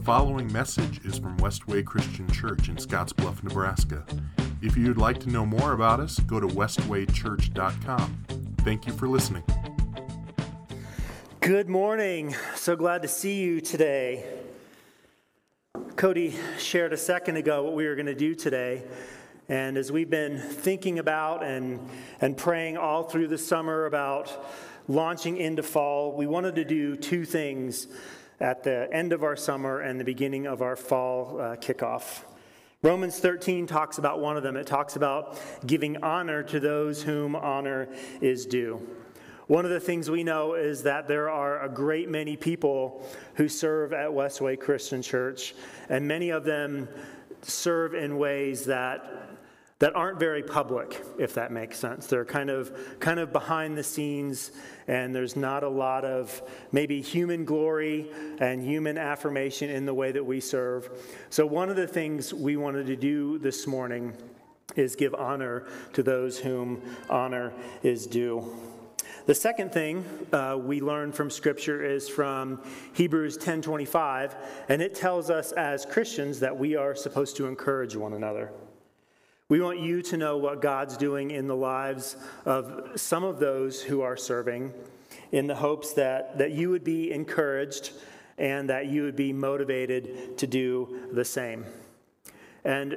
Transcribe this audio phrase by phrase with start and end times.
[0.00, 4.02] The following message is from Westway Christian Church in Scottsbluff, Nebraska.
[4.62, 8.24] If you'd like to know more about us, go to westwaychurch.com.
[8.60, 9.42] Thank you for listening.
[11.40, 12.34] Good morning.
[12.54, 14.24] So glad to see you today.
[15.96, 18.84] Cody shared a second ago what we were going to do today.
[19.50, 21.78] And as we've been thinking about and,
[22.22, 24.46] and praying all through the summer about
[24.88, 27.86] launching into fall, we wanted to do two things
[28.40, 32.24] at the end of our summer and the beginning of our fall uh, kickoff.
[32.82, 34.56] Romans 13 talks about one of them.
[34.56, 37.88] It talks about giving honor to those whom honor
[38.22, 38.80] is due.
[39.48, 43.04] One of the things we know is that there are a great many people
[43.34, 45.54] who serve at Westway Christian Church,
[45.88, 46.88] and many of them
[47.42, 49.29] serve in ways that
[49.80, 52.06] that aren't very public, if that makes sense.
[52.06, 54.52] They're kind of kind of behind the scenes,
[54.86, 60.12] and there's not a lot of maybe human glory and human affirmation in the way
[60.12, 60.90] that we serve.
[61.30, 64.14] So one of the things we wanted to do this morning
[64.76, 67.52] is give honor to those whom honor
[67.82, 68.54] is due.
[69.24, 72.60] The second thing uh, we learn from Scripture is from
[72.92, 74.34] Hebrews 10:25,
[74.68, 78.50] and it tells us as Christians that we are supposed to encourage one another.
[79.50, 83.82] We want you to know what God's doing in the lives of some of those
[83.82, 84.72] who are serving
[85.32, 87.90] in the hopes that, that you would be encouraged
[88.38, 91.64] and that you would be motivated to do the same.
[92.62, 92.96] And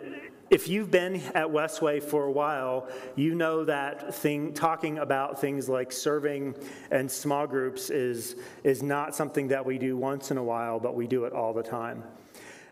[0.51, 5.67] if you've been at Westway for a while, you know that thing, talking about things
[5.67, 6.53] like serving
[6.91, 10.93] and small groups is, is not something that we do once in a while, but
[10.93, 12.03] we do it all the time.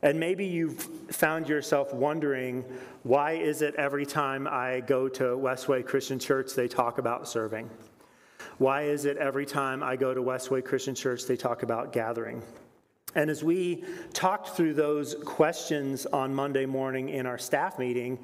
[0.03, 2.65] And maybe you've found yourself wondering
[3.03, 7.69] why is it every time I go to Westway Christian Church they talk about serving?
[8.57, 12.41] Why is it every time I go to Westway Christian Church they talk about gathering?
[13.13, 18.17] And as we talked through those questions on Monday morning in our staff meeting,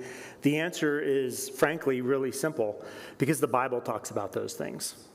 [0.44, 2.84] the answer is frankly really simple
[3.18, 5.07] because the Bible talks about those things.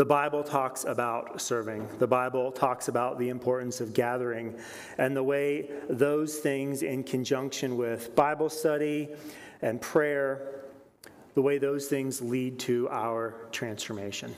[0.00, 1.86] The Bible talks about serving.
[1.98, 4.58] The Bible talks about the importance of gathering
[4.96, 9.10] and the way those things, in conjunction with Bible study
[9.60, 10.62] and prayer,
[11.34, 14.34] the way those things lead to our transformation.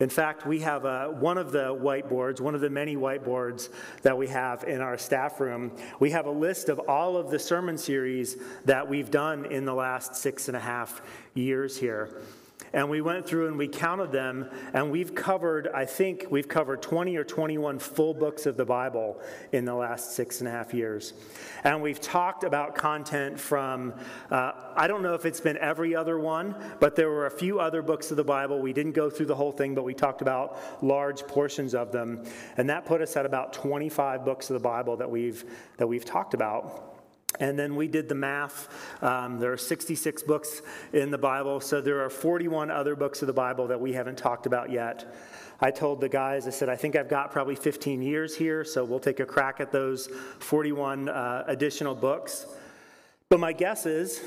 [0.00, 3.68] In fact, we have a, one of the whiteboards, one of the many whiteboards
[4.00, 5.76] that we have in our staff room.
[6.00, 9.74] We have a list of all of the sermon series that we've done in the
[9.74, 11.02] last six and a half
[11.34, 12.22] years here.
[12.72, 16.80] And we went through and we counted them, and we've covered, I think, we've covered
[16.80, 19.20] 20 or 21 full books of the Bible
[19.52, 21.12] in the last six and a half years.
[21.64, 23.94] And we've talked about content from,
[24.30, 27.60] uh, I don't know if it's been every other one, but there were a few
[27.60, 28.60] other books of the Bible.
[28.60, 32.24] We didn't go through the whole thing, but we talked about large portions of them.
[32.56, 35.44] And that put us at about 25 books of the Bible that we've,
[35.76, 36.91] that we've talked about.
[37.40, 38.68] And then we did the math.
[39.02, 40.62] Um, there are 66 books
[40.92, 44.18] in the Bible, so there are 41 other books of the Bible that we haven't
[44.18, 45.14] talked about yet.
[45.60, 48.84] I told the guys, I said, I think I've got probably 15 years here, so
[48.84, 50.08] we'll take a crack at those
[50.40, 52.46] 41 uh, additional books.
[53.28, 54.20] But my guess is,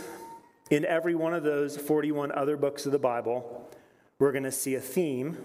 [0.71, 3.69] in every one of those 41 other books of the Bible,
[4.17, 5.37] we're going to see a theme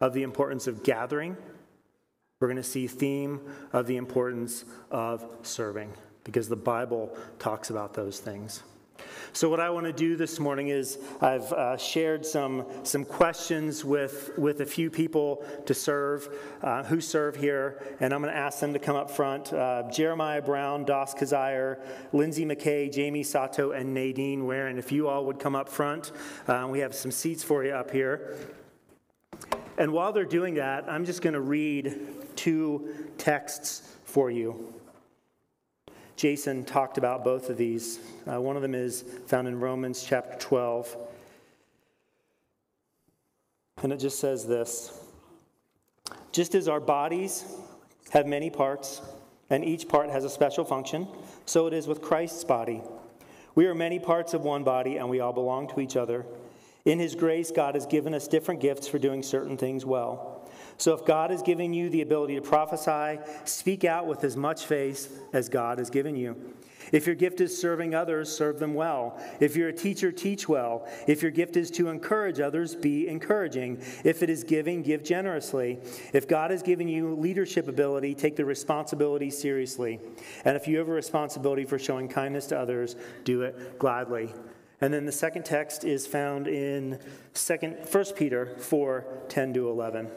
[0.00, 1.36] of the importance of gathering.
[2.40, 3.40] We're going to see a theme
[3.72, 5.92] of the importance of serving
[6.26, 8.62] because the Bible talks about those things.
[9.32, 13.84] So, what I want to do this morning is I've uh, shared some, some questions
[13.84, 16.28] with, with a few people to serve,
[16.62, 19.52] uh, who serve here, and I'm going to ask them to come up front.
[19.52, 21.80] Uh, Jeremiah Brown, Doss Kazire,
[22.14, 24.78] Lindsay McKay, Jamie Sato, and Nadine Warren.
[24.78, 26.12] If you all would come up front,
[26.48, 28.36] uh, we have some seats for you up here.
[29.76, 31.94] And while they're doing that, I'm just going to read
[32.36, 32.88] two
[33.18, 34.72] texts for you.
[36.16, 37.98] Jason talked about both of these.
[38.30, 40.96] Uh, one of them is found in Romans chapter 12.
[43.82, 44.98] And it just says this
[46.32, 47.44] Just as our bodies
[48.10, 49.02] have many parts,
[49.50, 51.06] and each part has a special function,
[51.44, 52.80] so it is with Christ's body.
[53.54, 56.24] We are many parts of one body, and we all belong to each other.
[56.86, 60.35] In His grace, God has given us different gifts for doing certain things well.
[60.78, 64.66] So if God is giving you the ability to prophesy, speak out with as much
[64.66, 66.54] faith as God has given you.
[66.92, 69.20] If your gift is serving others, serve them well.
[69.40, 70.86] If you're a teacher, teach well.
[71.06, 73.82] If your gift is to encourage others, be encouraging.
[74.04, 75.80] If it is giving, give generously.
[76.12, 80.00] If God has given you leadership ability, take the responsibility seriously.
[80.44, 82.94] And if you have a responsibility for showing kindness to others,
[83.24, 84.32] do it gladly.
[84.80, 87.00] And then the second text is found in
[87.34, 90.10] 2nd, 1 Peter 4 10 to 11.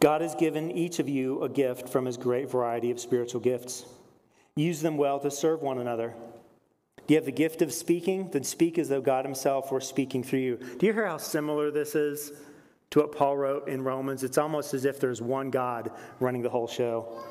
[0.00, 3.84] God has given each of you a gift from his great variety of spiritual gifts.
[4.54, 6.14] Use them well to serve one another.
[7.06, 8.30] Do you have the gift of speaking?
[8.30, 10.56] Then speak as though God himself were speaking through you.
[10.78, 12.32] Do you hear how similar this is
[12.90, 14.22] to what Paul wrote in Romans?
[14.22, 15.90] It's almost as if there's one God
[16.20, 17.22] running the whole show.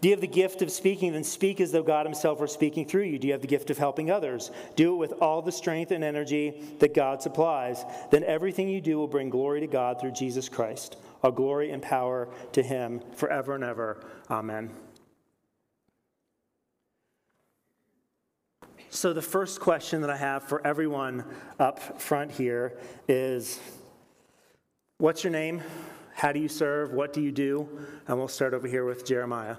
[0.00, 1.12] Do you have the gift of speaking?
[1.12, 3.18] Then speak as though God Himself were speaking through you.
[3.18, 4.50] Do you have the gift of helping others?
[4.76, 7.84] Do it with all the strength and energy that God supplies.
[8.10, 10.96] Then everything you do will bring glory to God through Jesus Christ.
[11.22, 14.00] All glory and power to Him forever and ever.
[14.30, 14.70] Amen.
[18.90, 21.24] So, the first question that I have for everyone
[21.58, 23.60] up front here is
[24.98, 25.62] What's your name?
[26.14, 26.92] How do you serve?
[26.92, 27.68] What do you do?
[28.08, 29.56] And we'll start over here with Jeremiah.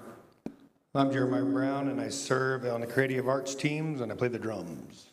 [0.94, 4.38] I'm Jeremiah Brown, and I serve on the creative arts teams, and I play the
[4.38, 5.06] drums.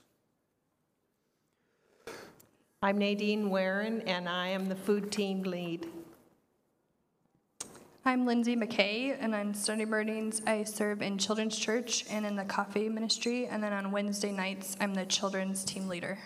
[2.81, 5.87] I'm Nadine Warren, and I am the food team lead.
[8.07, 12.45] I'm Lindsay McKay, and on Sunday mornings I serve in children's church and in the
[12.45, 16.17] coffee ministry, and then on Wednesday nights I'm the children's team leader.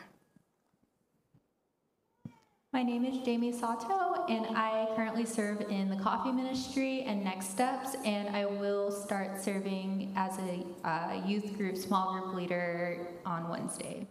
[2.72, 7.50] My name is Jamie Sato, and I currently serve in the coffee ministry and Next
[7.50, 13.50] Steps, and I will start serving as a uh, youth group, small group leader on
[13.50, 14.06] Wednesday.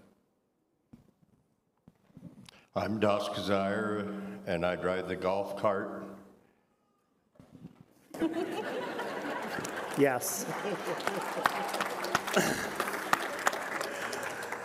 [2.75, 4.13] I'm Doss Kazire,
[4.49, 6.10] and I drive the golf cart.
[9.99, 10.47] Yes.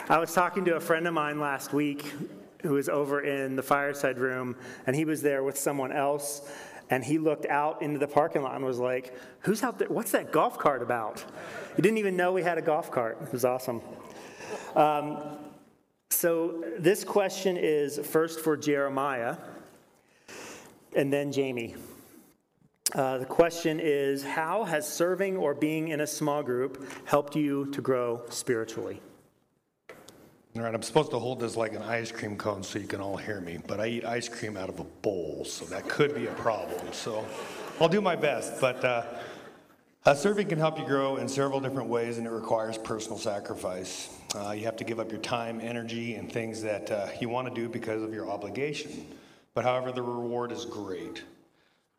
[0.07, 2.13] I was talking to a friend of mine last week
[2.61, 4.55] who was over in the fireside room,
[4.87, 6.49] and he was there with someone else.
[6.89, 9.89] And he looked out into the parking lot and was like, Who's out there?
[9.89, 11.25] What's that golf cart about?
[11.75, 13.17] He didn't even know we had a golf cart.
[13.23, 13.81] It was awesome.
[14.75, 15.37] Um,
[16.11, 19.37] so, this question is first for Jeremiah
[20.95, 21.75] and then Jamie.
[22.93, 27.65] Uh, the question is How has serving or being in a small group helped you
[27.71, 29.01] to grow spiritually?
[30.55, 33.01] All right, I'm supposed to hold this like an ice cream cone so you can
[33.01, 36.15] all hear me, but I eat ice cream out of a bowl, so that could
[36.15, 36.93] be a problem.
[36.93, 37.25] So
[37.81, 38.61] I'll do my best.
[38.61, 43.17] But uh, serving can help you grow in several different ways, and it requires personal
[43.17, 44.17] sacrifice.
[44.33, 47.49] Uh, you have to give up your time, energy, and things that uh, you want
[47.49, 49.05] to do because of your obligation.
[49.55, 51.23] But however, the reward is great.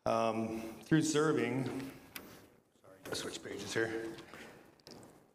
[0.07, 3.91] Um, through serving, sorry, I switch pages here.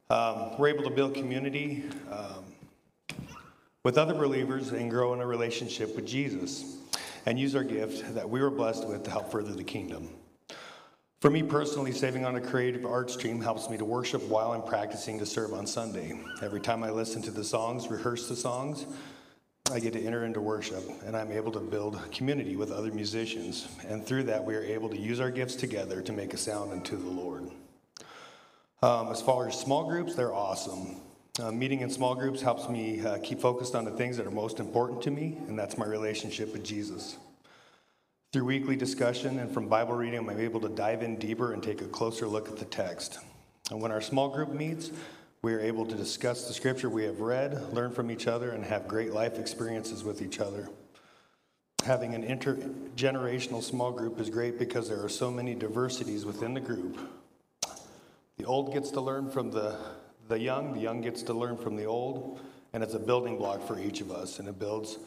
[0.08, 1.84] Um, we're able to build community.
[2.10, 2.44] Um,
[3.84, 6.76] with other believers and grow in a relationship with Jesus
[7.26, 10.08] and use our gift that we were blessed with to help further the kingdom.
[11.20, 14.62] For me personally, saving on a creative arts stream helps me to worship while I'm
[14.62, 16.18] practicing to serve on Sunday.
[16.40, 18.86] Every time I listen to the songs, rehearse the songs,
[19.72, 23.68] I get to enter into worship and I'm able to build community with other musicians.
[23.88, 26.72] And through that, we are able to use our gifts together to make a sound
[26.72, 27.50] unto the Lord.
[28.82, 30.96] Um, as far as small groups, they're awesome.
[31.40, 34.30] Uh, meeting in small groups helps me uh, keep focused on the things that are
[34.30, 37.16] most important to me, and that's my relationship with Jesus.
[38.32, 41.80] Through weekly discussion and from Bible reading, I'm able to dive in deeper and take
[41.80, 43.20] a closer look at the text.
[43.70, 44.90] And when our small group meets,
[45.42, 48.64] we are able to discuss the scripture we have read, learn from each other, and
[48.64, 50.68] have great life experiences with each other.
[51.84, 56.60] Having an intergenerational small group is great because there are so many diversities within the
[56.60, 56.96] group.
[58.36, 59.76] The old gets to learn from the
[60.28, 62.40] the young, the young gets to learn from the old,
[62.72, 64.98] and it's a building block for each of us, and it builds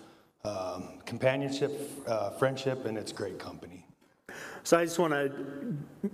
[0.44, 1.72] um, companionship,
[2.08, 3.85] uh, friendship, and it's great company.
[4.66, 5.32] So I just want to,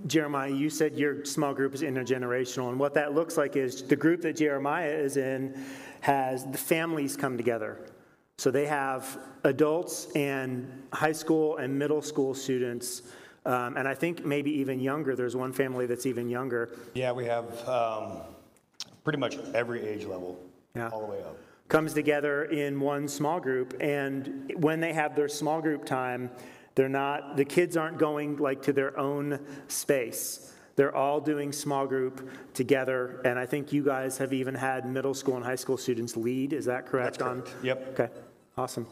[0.08, 3.96] Jeremiah, you said your small group is intergenerational, and what that looks like is the
[3.96, 5.58] group that Jeremiah is in
[6.02, 7.80] has the families come together.
[8.38, 13.04] So they have adults and high school and middle school students.
[13.46, 15.16] Um, and I think maybe even younger.
[15.16, 16.76] There's one family that's even younger.
[16.94, 18.18] Yeah, we have um,
[19.06, 20.38] pretty much every age level,
[20.76, 20.90] Yeah.
[20.90, 21.38] all the way up.
[21.70, 26.30] comes together in one small group and when they have their small group time
[26.76, 30.54] they're not the kids aren't going like to their own space.
[30.76, 35.14] They're all doing small group together and i think you guys have even had middle
[35.14, 36.54] school and high school students lead.
[36.54, 37.56] Is that correct That's correct.
[37.56, 38.00] on Yep.
[38.00, 38.10] okay.
[38.58, 38.88] Awesome.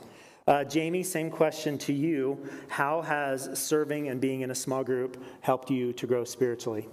[0.48, 2.38] Uh, jamie same question to you.
[2.68, 6.88] How has serving and being in a small group helped you to grow spiritually?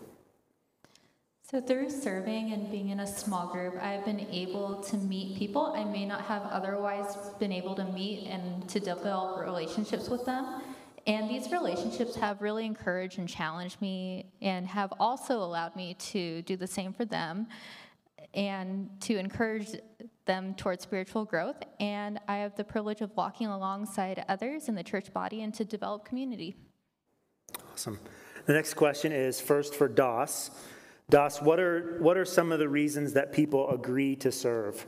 [1.49, 5.67] So, through serving and being in a small group, I've been able to meet people
[5.77, 10.61] I may not have otherwise been able to meet and to develop relationships with them.
[11.07, 16.43] And these relationships have really encouraged and challenged me and have also allowed me to
[16.43, 17.47] do the same for them
[18.35, 19.69] and to encourage
[20.25, 21.57] them towards spiritual growth.
[21.79, 25.65] And I have the privilege of walking alongside others in the church body and to
[25.65, 26.57] develop community.
[27.73, 28.01] Awesome.
[28.47, 30.51] The next question is first for Doss.
[31.09, 34.87] Doss, what are, what are some of the reasons that people agree to serve?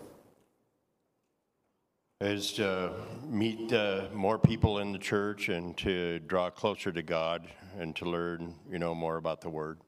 [2.21, 2.91] Is to
[3.29, 7.47] meet uh, more people in the church and to draw closer to God
[7.79, 9.79] and to learn, you know, more about the Word.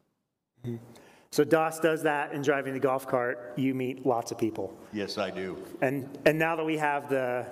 [1.32, 3.54] So Doss does that in driving the golf cart.
[3.56, 4.72] You meet lots of people.
[4.92, 5.56] Yes, I do.
[5.82, 7.46] And, and now that we have the,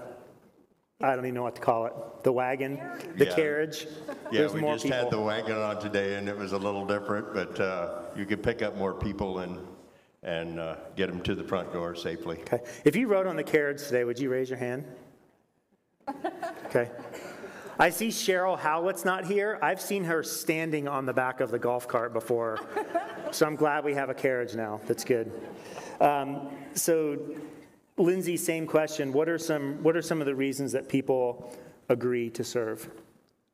[1.00, 1.92] I don't even know what to call it,
[2.22, 2.78] the wagon,
[3.16, 3.34] the Yeah.
[3.34, 3.88] carriage,
[4.30, 6.86] Yeah, there's we more just had the wagon on today and it was a little
[6.86, 9.58] different, but uh, you could pick up more people and,
[10.22, 12.38] and uh, get them to the front door safely.
[12.40, 12.60] Okay.
[12.84, 14.84] If you rode on the carriage today, would you raise your hand?
[16.66, 16.90] Okay.
[17.78, 19.58] I see Cheryl Howlett's not here.
[19.62, 22.58] I've seen her standing on the back of the golf cart before.
[23.30, 24.80] So I'm glad we have a carriage now.
[24.86, 25.30] That's good.
[26.00, 27.18] Um, So
[27.96, 29.12] Lindsay, same question.
[29.12, 31.52] What are some, what are some of the reasons that people
[31.88, 32.88] agree to serve?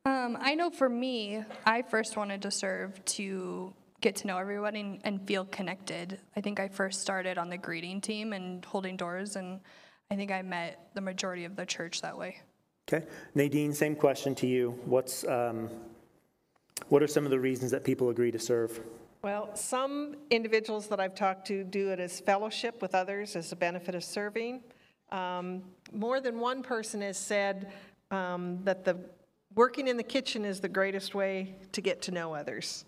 [0.05, 3.73] Um, I know for me, I first wanted to serve to
[4.05, 6.19] get to know everyone and, and feel connected.
[6.37, 9.59] I think I first started on the greeting team and holding doors, and
[10.11, 12.37] I think I met the majority of the church that way.
[12.87, 13.03] Okay.
[13.33, 14.79] Nadine, same question to you.
[14.85, 15.71] What's, um,
[16.89, 18.79] what are some of the reasons that people agree to serve?
[19.23, 23.55] Well, some individuals that I've talked to do it as fellowship with others, as a
[23.55, 24.61] benefit of serving.
[25.11, 27.71] Um, More than one person has said
[28.11, 28.99] um, that the,
[29.55, 32.85] working in the kitchen is the greatest way to get to know others.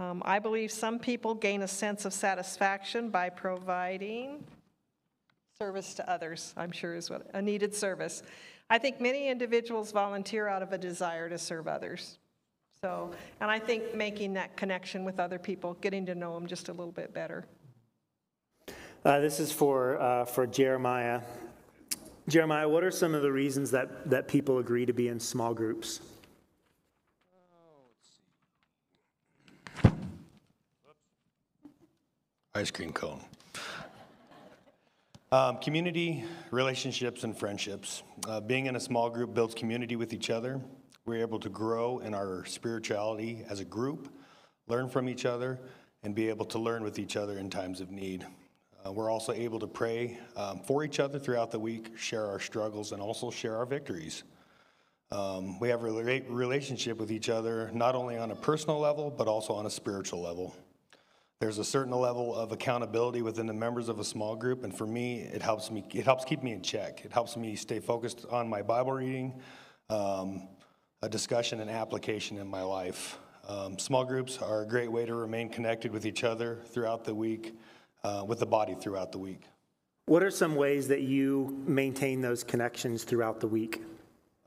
[0.00, 4.44] Um, I believe some people gain a sense of satisfaction by providing
[5.58, 8.22] service to others, I'm sure is what, a needed service.
[8.70, 12.18] I think many individuals volunteer out of a desire to serve others.
[12.80, 16.68] So, and I think making that connection with other people, getting to know them just
[16.68, 17.44] a little bit better.
[19.04, 21.22] Uh, This is for, uh, for Jeremiah.
[22.28, 25.54] Jeremiah, what are some of the reasons that, that people agree to be in small
[25.54, 26.00] groups?
[32.54, 33.20] Ice cream cone.
[35.30, 38.02] Um, community, relationships, and friendships.
[38.26, 40.60] Uh, being in a small group builds community with each other.
[41.04, 44.08] We're able to grow in our spirituality as a group,
[44.66, 45.60] learn from each other,
[46.02, 48.26] and be able to learn with each other in times of need.
[48.84, 52.40] Uh, we're also able to pray um, for each other throughout the week, share our
[52.40, 54.24] struggles, and also share our victories.
[55.10, 59.10] Um, we have a rela- relationship with each other, not only on a personal level,
[59.10, 60.56] but also on a spiritual level.
[61.40, 64.88] There's a certain level of accountability within the members of a small group, and for
[64.88, 65.84] me, it helps me.
[65.94, 67.04] It helps keep me in check.
[67.04, 69.40] It helps me stay focused on my Bible reading,
[69.88, 70.48] um,
[71.00, 73.20] a discussion, and application in my life.
[73.46, 77.14] Um, small groups are a great way to remain connected with each other throughout the
[77.14, 77.54] week,
[78.02, 79.42] uh, with the body throughout the week.
[80.06, 83.80] What are some ways that you maintain those connections throughout the week?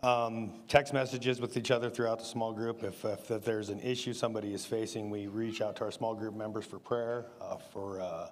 [0.03, 2.83] Um, text messages with each other throughout the small group.
[2.83, 6.15] If, if, if there's an issue somebody is facing, we reach out to our small
[6.15, 8.29] group members for prayer, uh, for uh,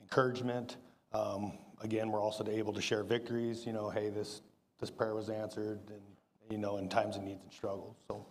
[0.00, 0.78] encouragement.
[1.12, 3.64] Um, again, we're also able to share victories.
[3.64, 4.42] You know, hey, this
[4.80, 6.02] this prayer was answered, and
[6.50, 7.96] you know, in times of needs and struggles.
[8.08, 8.26] So.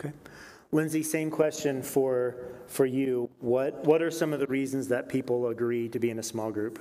[0.00, 0.12] Okay.
[0.70, 3.30] Lindsay, same question for, for you.
[3.40, 6.50] What, what are some of the reasons that people agree to be in a small
[6.50, 6.78] group?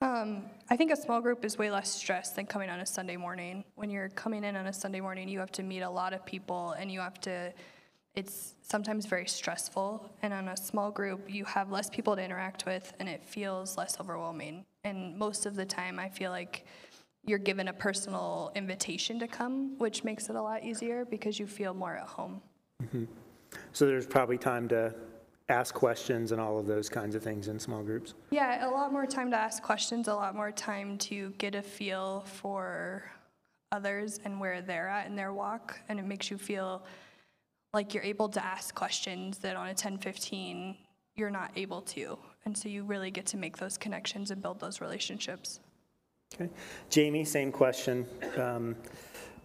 [0.00, 3.16] Um, I think a small group is way less stress than coming on a Sunday
[3.16, 3.62] morning.
[3.76, 6.26] When you're coming in on a Sunday morning, you have to meet a lot of
[6.26, 7.52] people and you have to,
[8.16, 10.10] it's sometimes very stressful.
[10.22, 13.76] And on a small group, you have less people to interact with and it feels
[13.76, 14.64] less overwhelming.
[14.82, 16.66] And most of the time, I feel like
[17.24, 21.46] you're given a personal invitation to come, which makes it a lot easier because you
[21.46, 22.40] feel more at home.
[22.82, 23.04] Mm-hmm.
[23.72, 24.92] So there's probably time to
[25.48, 28.14] ask questions and all of those kinds of things in small groups.
[28.30, 31.62] Yeah, a lot more time to ask questions, a lot more time to get a
[31.62, 33.04] feel for
[33.72, 35.78] others and where they're at in their walk.
[35.88, 36.84] And it makes you feel
[37.72, 40.76] like you're able to ask questions that on a 10 15
[41.14, 42.18] you're not able to.
[42.44, 45.60] And so you really get to make those connections and build those relationships.
[46.34, 46.50] Okay.
[46.90, 48.06] Jamie, same question.
[48.36, 48.76] Um,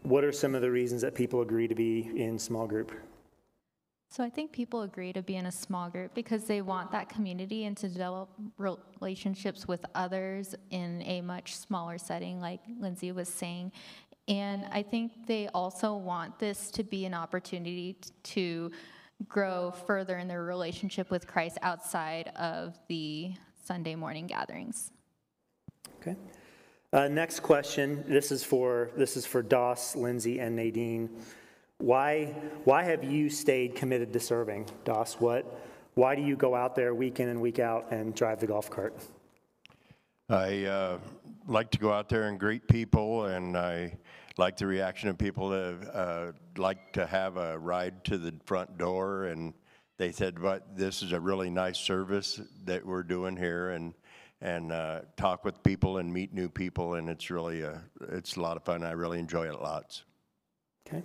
[0.03, 2.91] what are some of the reasons that people agree to be in small group?
[4.11, 7.07] So I think people agree to be in a small group because they want that
[7.07, 13.29] community and to develop relationships with others in a much smaller setting, like Lindsay was
[13.29, 13.71] saying.
[14.27, 18.69] And I think they also want this to be an opportunity to
[19.29, 23.31] grow further in their relationship with Christ outside of the
[23.63, 24.91] Sunday morning gatherings.
[26.01, 26.17] Okay.
[26.91, 28.03] Uh, next question.
[28.09, 31.09] This is for this is for Doss, Lindsay, and Nadine.
[31.81, 32.25] Why
[32.63, 35.15] why have you stayed committed to serving, Doss?
[35.15, 35.45] What
[35.95, 38.69] why do you go out there week in and week out and drive the golf
[38.69, 38.95] cart?
[40.29, 40.99] I uh,
[41.47, 43.97] like to go out there and greet people, and I
[44.37, 48.77] like the reaction of people that uh, like to have a ride to the front
[48.77, 49.53] door, and
[49.97, 53.95] they said, "But this is a really nice service that we're doing here," and
[54.39, 58.41] and uh, talk with people and meet new people, and it's really a, it's a
[58.41, 58.83] lot of fun.
[58.83, 60.03] I really enjoy it lots.
[60.87, 61.03] Okay.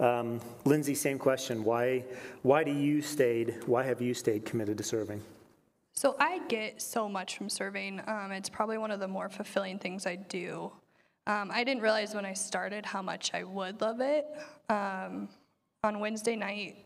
[0.00, 1.64] Um, Lindsay, same question.
[1.64, 2.04] Why,
[2.42, 5.22] why do you stayed, why have you stayed committed to serving?
[5.92, 8.00] So I get so much from serving.
[8.06, 10.70] Um, it's probably one of the more fulfilling things I do.
[11.26, 14.26] Um, I didn't realize when I started how much I would love it.
[14.68, 15.28] Um,
[15.82, 16.84] on Wednesday night,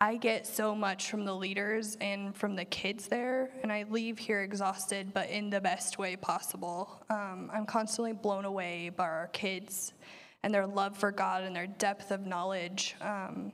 [0.00, 4.18] I get so much from the leaders and from the kids there, and I leave
[4.18, 7.04] here exhausted, but in the best way possible.
[7.08, 9.92] Um, I'm constantly blown away by our kids
[10.42, 12.96] and their love for God and their depth of knowledge.
[13.00, 13.52] Um,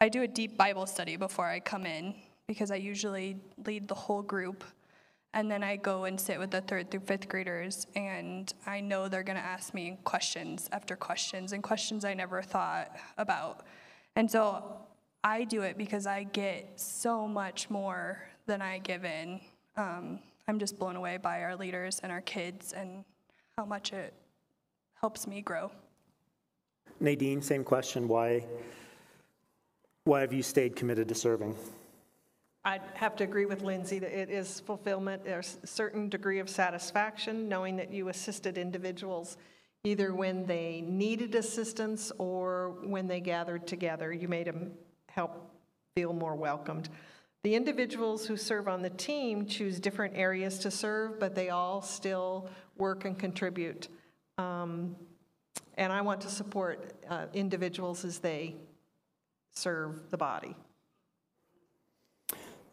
[0.00, 2.14] I do a deep Bible study before I come in
[2.46, 4.64] because I usually lead the whole group.
[5.32, 9.08] And then I go and sit with the third through fifth graders, and I know
[9.08, 13.66] they're gonna ask me questions after questions and questions I never thought about.
[14.14, 14.76] And so
[15.24, 19.40] I do it because I get so much more than I give in.
[19.76, 23.04] Um, I'm just blown away by our leaders and our kids and
[23.56, 24.14] how much it
[25.00, 25.72] helps me grow.
[27.04, 28.08] Nadine, same question.
[28.08, 28.46] Why,
[30.04, 31.54] why have you stayed committed to serving?
[32.64, 35.22] I'd have to agree with Lindsay that it is fulfillment.
[35.22, 39.36] There's a certain degree of satisfaction knowing that you assisted individuals
[39.84, 44.10] either when they needed assistance or when they gathered together.
[44.14, 44.72] You made them
[45.10, 45.50] help
[45.94, 46.88] feel more welcomed.
[47.42, 51.82] The individuals who serve on the team choose different areas to serve, but they all
[51.82, 52.48] still
[52.78, 53.88] work and contribute.
[54.38, 54.96] Um,
[55.76, 58.54] And I want to support uh, individuals as they
[59.52, 60.54] serve the body.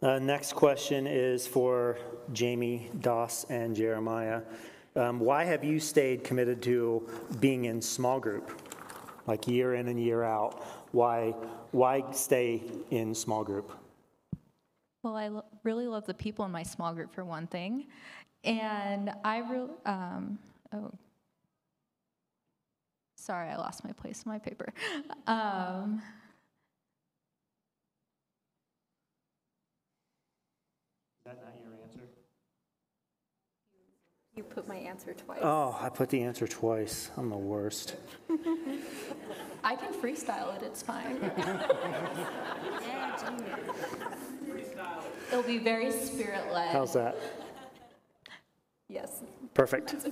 [0.01, 1.97] Uh, next question is for
[2.33, 4.41] Jamie, Doss, and Jeremiah.
[4.95, 7.07] Um, why have you stayed committed to
[7.39, 8.61] being in small group,
[9.27, 10.63] like year in and year out?
[10.91, 11.35] Why,
[11.71, 13.71] why stay in small group?
[15.03, 17.87] Well, I lo- really love the people in my small group for one thing,
[18.43, 20.37] and I really, um,
[20.73, 20.91] oh,
[23.31, 24.73] sorry, I lost my place in my paper.
[25.25, 26.01] Um,
[31.15, 32.01] Is that not your answer?
[34.35, 35.39] You put my answer twice.
[35.41, 37.09] Oh, I put the answer twice.
[37.15, 37.95] I'm the worst.
[39.63, 40.63] I can freestyle it.
[40.63, 41.15] It's fine.
[45.31, 46.73] It'll be very spirit led.
[46.73, 47.15] How's that?
[48.89, 49.23] Yes.
[49.53, 49.95] Perfect.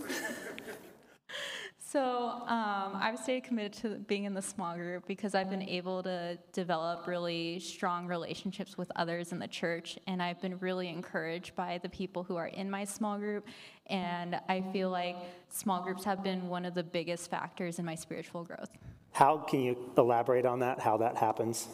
[1.91, 6.03] So um, I've stayed committed to being in the small group because I've been able
[6.03, 11.55] to develop really strong relationships with others in the church, and I've been really encouraged
[11.55, 13.47] by the people who are in my small group.
[13.87, 15.15] And I feel like
[15.49, 18.69] small groups have been one of the biggest factors in my spiritual growth.
[19.11, 20.79] How can you elaborate on that?
[20.79, 21.69] How that happens?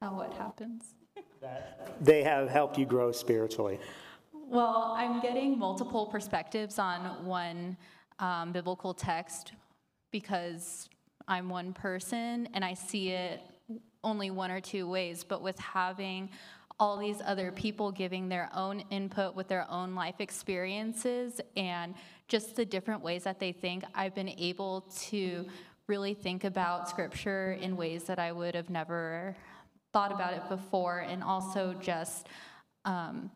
[0.00, 0.94] How what happens?
[2.00, 3.78] They have helped you grow spiritually.
[4.32, 7.76] Well, I'm getting multiple perspectives on one
[8.18, 9.52] um, biblical text
[10.10, 10.88] because
[11.28, 13.40] I'm one person and I see it
[14.04, 15.24] only one or two ways.
[15.24, 16.30] But with having
[16.80, 21.94] all these other people giving their own input with their own life experiences and
[22.28, 25.46] just the different ways that they think, I've been able to
[25.86, 29.36] really think about scripture in ways that I would have never
[29.92, 32.28] thought about it before, and also just
[32.84, 33.30] um,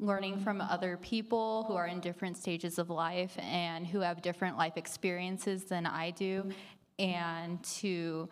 [0.00, 4.56] learning from other people who are in different stages of life and who have different
[4.56, 6.50] life experiences than I do,
[6.98, 8.28] and to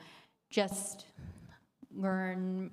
[0.51, 1.07] just
[1.95, 2.71] learn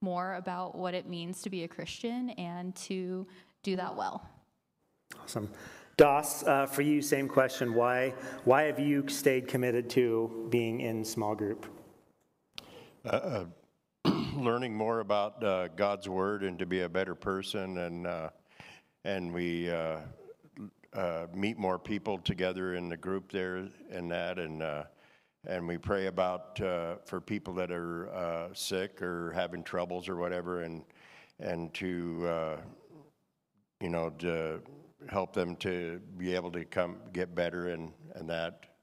[0.00, 3.26] more about what it means to be a Christian and to
[3.62, 4.28] do that well.
[5.22, 5.48] Awesome.
[5.96, 7.72] Doss, uh, for you, same question.
[7.74, 11.66] Why, why have you stayed committed to being in small group?
[14.38, 18.30] learning more about uh, God's word and to be a better person, and uh,
[19.04, 19.98] and we uh,
[20.92, 24.84] uh, meet more people together in the group there and that, and uh,
[25.46, 26.58] and we pray about
[27.04, 30.84] for people that are sick or having troubles or whatever, and
[31.38, 32.58] and to
[33.80, 34.60] you know to
[35.08, 38.73] help them to be able to come get better and and that.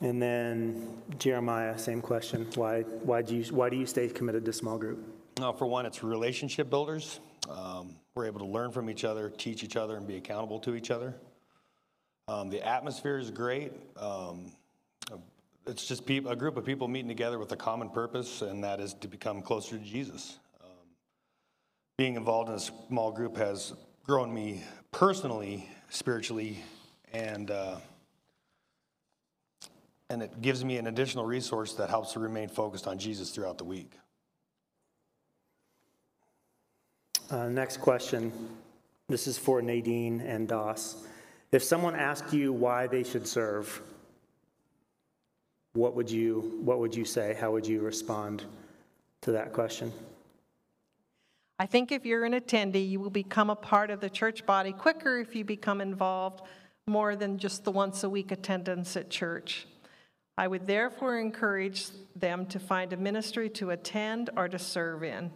[0.00, 2.46] And then Jeremiah, same question.
[2.54, 5.04] Why, why, do you, why do you stay committed to small group?
[5.40, 7.20] Uh, for one, it's relationship builders.
[7.48, 10.74] Um, we're able to learn from each other, teach each other, and be accountable to
[10.74, 11.14] each other.
[12.28, 13.72] Um, the atmosphere is great.
[13.96, 14.52] Um,
[15.68, 18.80] it's just peop a group of people meeting together with a common purpose, and that
[18.80, 20.38] is to become closer to Jesus.
[20.62, 20.70] Um,
[21.98, 26.64] being involved in a small group has grown me personally, spiritually,
[27.12, 27.76] and uh,
[30.10, 33.58] and it gives me an additional resource that helps to remain focused on Jesus throughout
[33.58, 33.92] the week.
[37.30, 38.32] Uh, Next question.
[39.08, 41.06] This is for Nadine and Doss.
[41.52, 43.82] If someone asked you why they should serve,
[45.74, 47.36] what would you, what would you say?
[47.38, 48.44] How would you respond
[49.22, 49.92] to that question?
[51.58, 54.72] I think if you're an attendee, you will become a part of the church body
[54.72, 56.42] quicker if you become involved
[56.86, 59.66] more than just the once a week attendance at church.
[60.38, 65.32] I would therefore encourage them to find a ministry to attend or to serve in.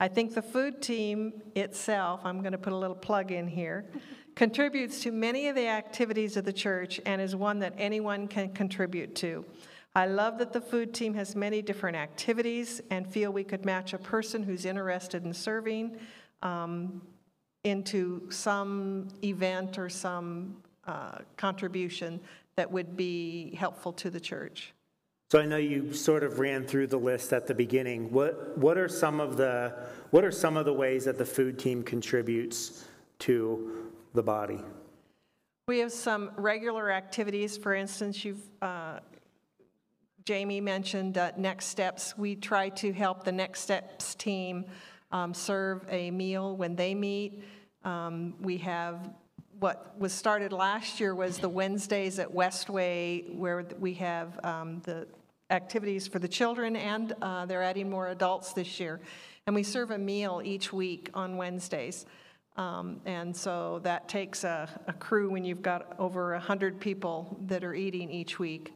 [0.00, 3.84] I think the food team itself, I'm going to put a little plug in here,
[4.34, 8.54] contributes to many of the activities of the church and is one that anyone can
[8.54, 9.44] contribute to.
[9.94, 13.92] I love that the food team has many different activities and feel we could match
[13.92, 15.98] a person who's interested in serving
[16.40, 17.02] um,
[17.64, 20.56] into some event or some
[20.86, 22.18] uh, contribution
[22.58, 24.74] that would be helpful to the church.
[25.30, 28.10] So I know you sort of ran through the list at the beginning.
[28.10, 29.74] What, what are some of the,
[30.10, 32.84] what are some of the ways that the food team contributes
[33.20, 34.58] to the body?
[35.68, 37.56] We have some regular activities.
[37.56, 38.98] For instance, you've, uh,
[40.24, 42.18] Jamie mentioned uh, Next Steps.
[42.18, 44.64] We try to help the Next Steps team
[45.12, 47.44] um, serve a meal when they meet.
[47.84, 49.10] Um, We have,
[49.58, 55.06] what was started last year was the Wednesdays at Westway, where we have um, the
[55.50, 59.00] activities for the children, and uh, they're adding more adults this year.
[59.46, 62.06] And we serve a meal each week on Wednesdays.
[62.56, 67.64] Um, And so that takes a a crew when you've got over 100 people that
[67.64, 68.72] are eating each week.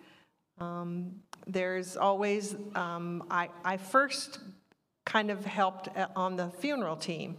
[0.59, 4.39] Um, There's always, um, I, I first
[5.05, 7.37] kind of helped uh, on the funeral team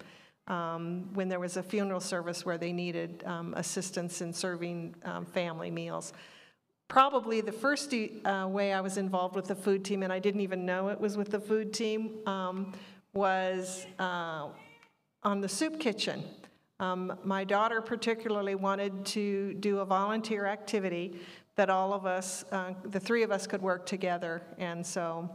[0.48, 5.26] um, when there was a funeral service where they needed um, assistance in serving um,
[5.26, 6.14] family meals.
[6.90, 10.42] Probably the first uh, way I was involved with the food team, and I didn't
[10.42, 12.74] even know it was with the food team, um,
[13.14, 14.48] was uh,
[15.24, 16.24] on the soup kitchen.
[16.80, 21.20] Um, my daughter particularly wanted to do a volunteer activity
[21.56, 24.42] that all of us, uh, the three of us, could work together.
[24.58, 25.30] And so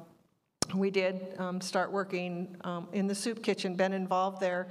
[0.74, 2.56] we did um, start working
[2.92, 4.68] in the soup kitchen, been involved there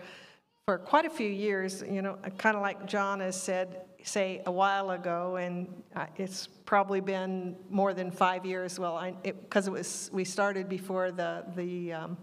[0.68, 4.52] for quite a few years, you know, kind of like John has said, say, a
[4.52, 9.72] while ago, and uh, it's probably been more than five years, well, because it, it,
[9.72, 12.18] was, we started before the, the um,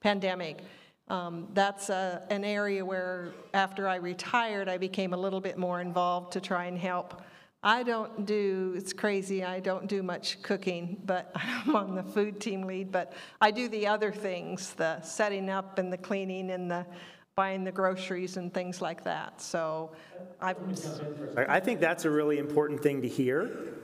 [0.00, 0.60] pandemic.
[1.08, 5.82] Um, that's a, an area where, after I retired, I became a little bit more
[5.82, 7.20] involved to try and help.
[7.62, 12.40] I don't do, it's crazy, I don't do much cooking, but I'm on the food
[12.40, 16.70] team lead, but I do the other things, the setting up and the cleaning and
[16.70, 16.86] the
[17.36, 19.40] buying the groceries and things like that.
[19.40, 19.90] So
[20.40, 20.56] I've.
[21.36, 23.74] I think that's a really important thing to hear.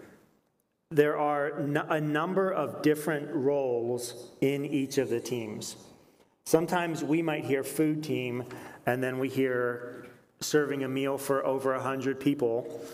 [0.93, 5.77] There are a number of different roles in each of the teams.
[6.47, 8.45] Sometimes we might hear food team,
[8.87, 10.07] and then we hear
[10.41, 12.85] serving a meal for over 100 people.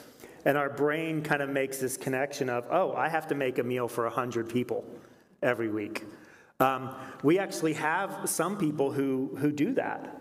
[0.44, 3.62] And our brain kind of makes this connection of, oh, I have to make a
[3.62, 4.84] meal for 100 people
[5.42, 6.04] every week.
[6.60, 10.15] Um, we actually have some people who, who do that.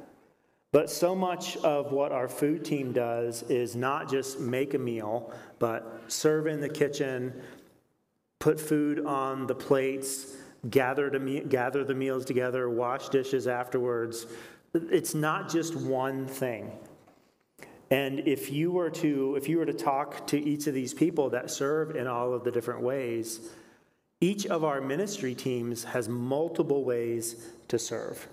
[0.76, 5.32] But so much of what our food team does is not just make a meal,
[5.58, 7.34] but serve in the kitchen,
[8.40, 10.36] put food on the plates,
[10.70, 14.26] gather, to gather the meals together, wash dishes afterwards.
[14.74, 16.74] It's not just one thing.
[17.90, 21.30] And if you were to if you were to talk to each of these people
[21.30, 23.40] that serve in all of the different ways,
[24.20, 28.28] each of our ministry teams has multiple ways to serve.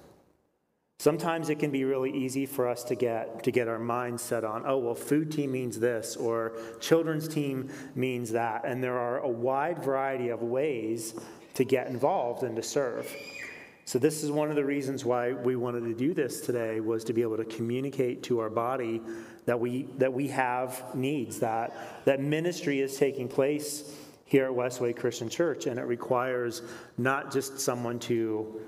[0.98, 4.44] Sometimes it can be really easy for us to get to get our minds set
[4.44, 9.18] on, oh well, food team means this or children's team means that, and there are
[9.18, 11.14] a wide variety of ways
[11.55, 13.12] to get involved and to serve.
[13.85, 17.02] So this is one of the reasons why we wanted to do this today was
[17.05, 19.02] to be able to communicate to our body
[19.44, 23.92] that we that we have needs that that ministry is taking place
[24.24, 26.62] here at Westway Christian Church and it requires
[26.96, 28.61] not just someone to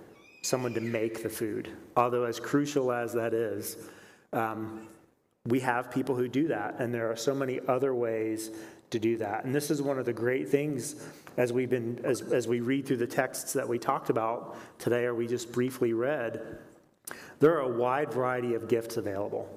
[0.43, 1.71] someone to make the food.
[1.97, 3.77] Although, as crucial as that is,
[4.33, 4.89] um,
[5.47, 8.51] we have people who do that, and there are so many other ways
[8.91, 9.45] to do that.
[9.45, 10.97] And this is one of the great things
[11.37, 15.05] as we've been as, as we read through the texts that we talked about today,
[15.05, 16.59] or we just briefly read.
[17.41, 19.49] There are a wide variety of gifts available.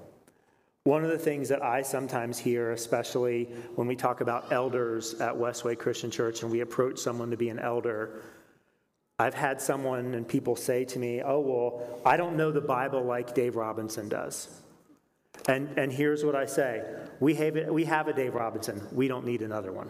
[0.83, 3.45] One of the things that I sometimes hear, especially
[3.75, 7.49] when we talk about elders at Westway Christian Church and we approach someone to be
[7.49, 8.21] an elder,
[9.19, 13.03] I've had someone and people say to me, oh, well, I don't know the Bible
[13.03, 14.61] like Dave Robinson does.
[15.47, 16.83] And, and here's what I say
[17.19, 19.89] we have, we have a Dave Robinson, we don't need another one.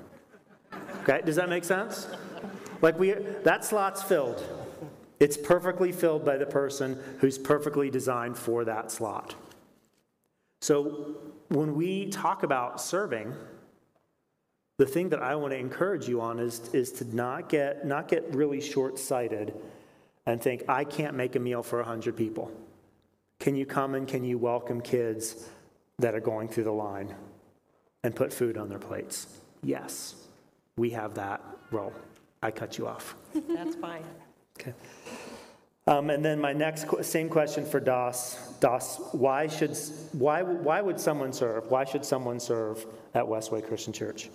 [1.04, 2.08] Okay, does that make sense?
[2.82, 3.12] Like we,
[3.44, 4.44] that slot's filled.
[5.20, 9.36] It's perfectly filled by the person who's perfectly designed for that slot.
[10.62, 11.16] So
[11.50, 13.34] when we talk about serving,
[14.78, 18.08] the thing that I want to encourage you on is, is to not get, not
[18.08, 19.54] get really short sighted
[20.28, 22.52] and think, I can't make a meal for 100 people.
[23.40, 25.50] Can you come and can you welcome kids
[25.98, 27.16] that are going through the line
[28.04, 29.28] and put food on their plates?
[29.64, 30.16] Yes,
[30.76, 31.94] we have that role.
[32.44, 33.16] I cut you off.
[33.50, 34.04] That's fine.
[34.60, 34.74] Okay.
[35.88, 38.54] Um, and then my next qu- same question for Doss.
[38.60, 39.76] Doss, why should
[40.12, 41.72] why why would someone serve?
[41.72, 44.30] Why should someone serve at Westway Christian Church?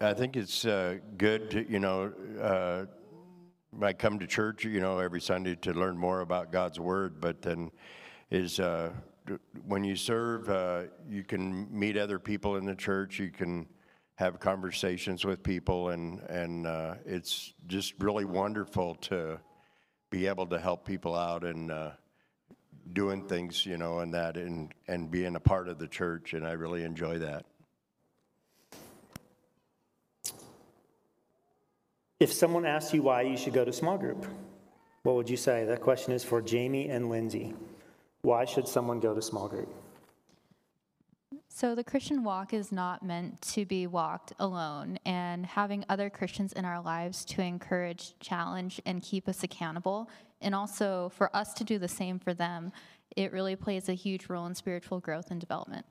[0.00, 2.86] I think it's uh, good, to, you know, uh,
[3.80, 7.40] I come to church, you know, every Sunday to learn more about God's Word, but
[7.42, 7.70] then
[8.32, 8.90] is uh,
[9.64, 13.68] when you serve, uh, you can meet other people in the church, you can
[14.16, 19.38] have conversations with people, and, and uh, it's just really wonderful to
[20.10, 21.90] be able to help people out and uh,
[22.92, 26.44] doing things, you know, and that, and, and being a part of the church, and
[26.44, 27.46] I really enjoy that.
[32.20, 34.26] If someone asks you why you should go to small group,
[35.04, 35.64] what would you say?
[35.64, 37.54] That question is for Jamie and Lindsay.
[38.22, 39.72] Why should someone go to small group?
[41.48, 46.52] So, the Christian walk is not meant to be walked alone, and having other Christians
[46.52, 51.64] in our lives to encourage, challenge, and keep us accountable, and also for us to
[51.64, 52.72] do the same for them,
[53.16, 55.86] it really plays a huge role in spiritual growth and development.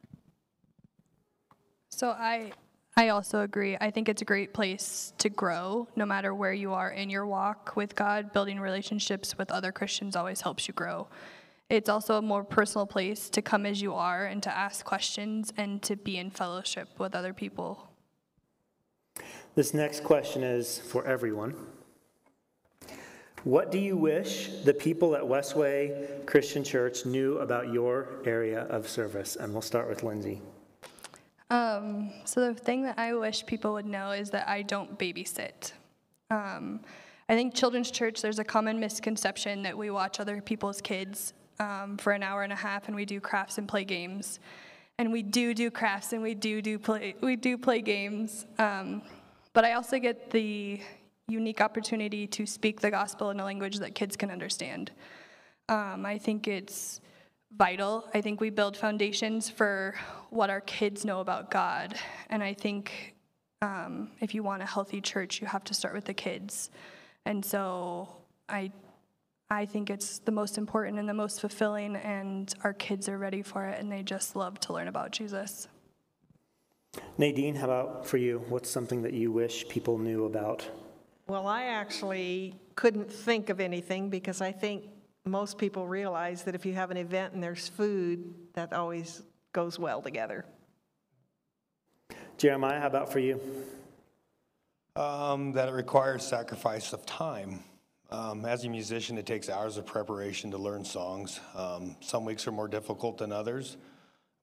[1.89, 2.51] So I
[2.97, 3.77] I also agree.
[3.79, 7.27] I think it's a great place to grow no matter where you are in your
[7.27, 8.33] walk with God.
[8.33, 11.07] Building relationships with other Christians always helps you grow.
[11.69, 15.53] It's also a more personal place to come as you are and to ask questions
[15.57, 17.87] and to be in fellowship with other people.
[19.53, 21.53] This next question is for everyone.
[23.43, 28.89] What do you wish the people at Westway Christian Church knew about your area of
[28.89, 29.35] service?
[29.35, 30.41] And we'll start with Lindsay.
[31.49, 35.71] Um, so the thing that I wish people would know is that I don't babysit.
[36.29, 36.81] Um,
[37.29, 41.97] I think children's church, there's a common misconception that we watch other people's kids um,
[41.97, 44.39] for an hour and a half and we do crafts and play games.
[44.99, 48.45] And we do do crafts and we do do play we do play games.
[48.57, 49.03] Um,
[49.53, 50.81] but I also get the
[51.27, 54.91] unique opportunity to speak the gospel in a language that kids can understand.
[55.69, 57.01] Um, I think it's
[57.55, 58.07] vital.
[58.13, 59.95] I think we build foundations for
[60.29, 61.95] what our kids know about God.
[62.29, 63.15] And I think
[63.61, 66.69] um, if you want a healthy church, you have to start with the kids.
[67.25, 68.09] And so
[68.49, 68.71] I,
[69.49, 73.41] I think it's the most important and the most fulfilling, and our kids are ready
[73.41, 75.67] for it, and they just love to learn about Jesus.
[77.17, 78.43] Nadine, how about for you?
[78.49, 80.69] What's something that you wish people knew about?
[81.27, 84.85] Well, I actually couldn't think of anything because I think
[85.27, 89.79] most people realize that if you have an event and there's food, that always goes
[89.79, 90.45] well together.
[92.37, 93.41] Jeremiah, how about for you?
[94.95, 97.63] Um, that it requires sacrifice of time.
[98.09, 101.39] Um, as a musician, it takes hours of preparation to learn songs.
[101.55, 103.77] Um, some weeks are more difficult than others,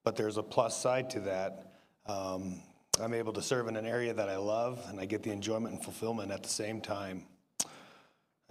[0.02, 1.72] but there's a plus side to that.
[2.06, 2.60] Um,
[3.00, 5.74] I'm able to serve in an area that I love, and I get the enjoyment
[5.74, 7.26] and fulfillment at the same time.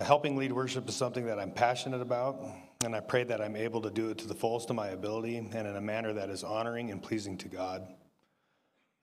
[0.03, 2.43] Helping lead worship is something that I'm passionate about,
[2.83, 5.37] and I pray that I'm able to do it to the fullest of my ability
[5.37, 7.87] and in a manner that is honoring and pleasing to God.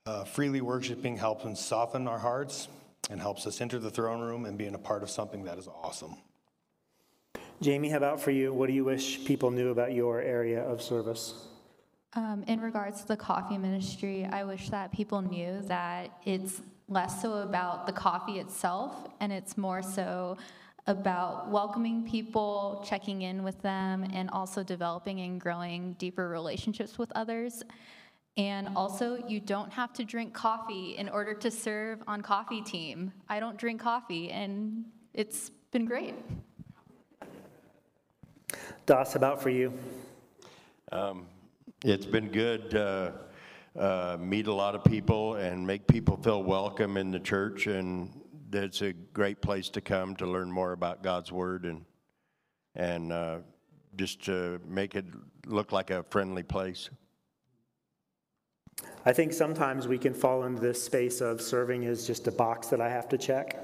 [0.05, 2.67] Uh, freely worshiping helps us soften our hearts
[3.09, 5.67] and helps us enter the throne room and being a part of something that is
[5.67, 6.15] awesome.
[7.61, 8.53] Jamie, how about for you?
[8.53, 11.47] What do you wish people knew about your area of service?
[12.13, 17.21] Um, in regards to the coffee ministry, I wish that people knew that it's less
[17.21, 20.37] so about the coffee itself and it's more so
[20.87, 27.11] about welcoming people, checking in with them, and also developing and growing deeper relationships with
[27.13, 27.63] others.
[28.37, 33.11] And also, you don't have to drink coffee in order to serve on coffee team.
[33.27, 36.15] I don't drink coffee, and it's been great.
[38.85, 39.73] Doss, how about for you?
[41.83, 43.11] It's been good uh,
[43.75, 48.20] uh, meet a lot of people and make people feel welcome in the church, and
[48.53, 51.85] it's a great place to come to learn more about God's Word and
[52.75, 53.39] and uh,
[53.97, 55.05] just to make it
[55.45, 56.89] look like a friendly place.
[59.05, 62.67] I think sometimes we can fall into this space of serving is just a box
[62.67, 63.57] that I have to check.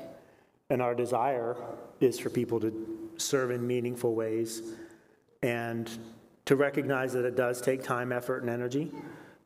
[0.70, 1.56] And our desire
[2.02, 4.62] is for people to serve in meaningful ways
[5.42, 5.90] and
[6.46, 8.92] to recognize that it does take time, effort, and energy.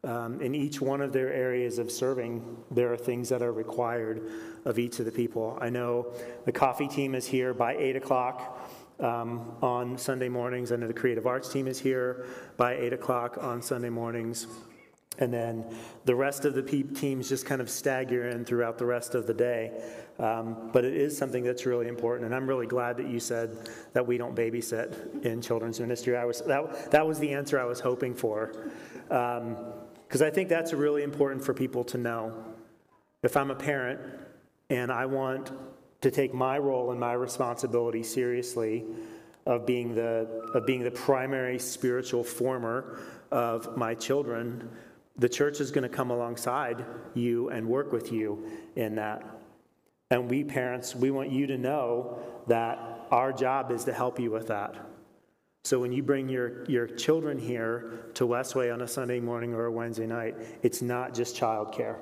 [0.04, 4.32] Um, in each one of their areas of serving, there are things that are required
[4.66, 5.60] of each of the people.
[5.62, 6.12] I know
[6.46, 8.60] the coffee team is here by 8 o'clock
[9.00, 10.72] um, on Sunday mornings.
[10.72, 12.26] I know the creative arts team is here
[12.58, 14.48] by 8 o'clock on Sunday mornings.
[15.20, 15.66] And then
[16.06, 19.34] the rest of the teams just kind of stagger in throughout the rest of the
[19.36, 19.72] day.
[20.18, 23.70] Um, but it is something that's really important, and I'm really glad that you said
[23.94, 26.16] that we don't babysit in children's ministry.
[26.16, 28.54] I was that that was the answer I was hoping for,
[30.12, 32.34] because I think that's really important for people to know.
[33.24, 34.02] If I'm a parent
[34.70, 35.54] and I want
[36.02, 38.84] to take my role and my responsibility seriously
[39.46, 43.00] of being the of being the primary spiritual former
[43.32, 44.70] of my children,
[45.18, 49.24] the church is going to come alongside you and work with you in that.
[50.10, 54.30] And we parents, we want you to know that our job is to help you
[54.30, 54.91] with that.
[55.64, 59.66] So when you bring your, your children here to Westway on a Sunday morning or
[59.66, 61.98] a Wednesday night, it's not just childcare.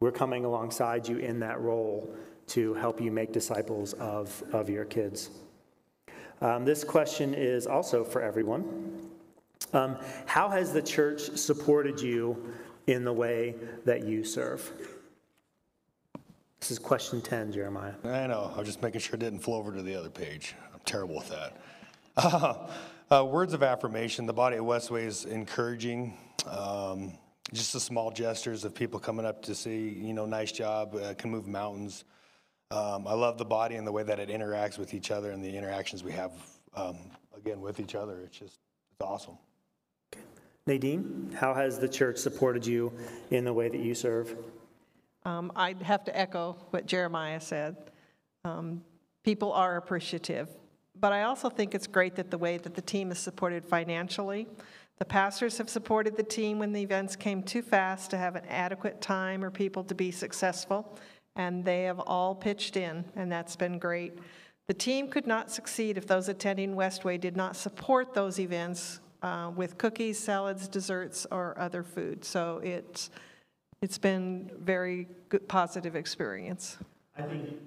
[0.00, 2.14] We're coming alongside you in that role
[2.48, 5.30] to help you make disciples of, of your kids.
[6.40, 9.10] Um, this question is also for everyone.
[9.72, 12.54] Um, how has the church supported you
[12.86, 14.70] in the way that you serve?
[16.60, 17.94] This is question 10, Jeremiah.
[18.04, 18.52] I know.
[18.54, 20.54] I was just making sure it didn't flow over to the other page.
[20.72, 21.56] I'm terrible with that.
[22.18, 22.54] Uh,
[23.10, 24.26] uh, words of affirmation.
[24.26, 26.18] The body at Westway is encouraging.
[26.46, 27.14] Um,
[27.52, 31.14] just the small gestures of people coming up to see, you know, nice job, uh,
[31.14, 32.04] can move mountains.
[32.70, 35.42] Um, I love the body and the way that it interacts with each other and
[35.42, 36.32] the interactions we have,
[36.74, 36.98] um,
[37.34, 38.20] again, with each other.
[38.20, 38.60] It's just,
[38.92, 39.38] it's awesome.
[40.66, 42.92] Nadine, how has the church supported you
[43.30, 44.36] in the way that you serve?
[45.24, 47.76] Um, I'd have to echo what Jeremiah said.
[48.44, 48.82] Um,
[49.28, 50.48] People are appreciative.
[51.00, 54.46] But I also think it's great that the way that the team is supported financially.
[54.98, 58.44] The pastors have supported the team when the events came too fast to have an
[58.48, 60.98] adequate time or people to be successful,
[61.36, 64.18] and they have all pitched in, and that's been great.
[64.66, 69.50] The team could not succeed if those attending Westway did not support those events uh,
[69.54, 72.24] with cookies, salads, desserts, or other food.
[72.24, 73.10] So it's,
[73.80, 76.76] it's been very good, positive experience.